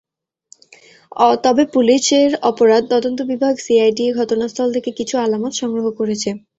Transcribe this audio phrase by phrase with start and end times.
[1.43, 6.29] তবে পুলিশের অপরাধ তদন্ত বিভাগ সিআইডি ঘটনাস্থল থেকে কিছু আলামত সংগ্রহ করেছে।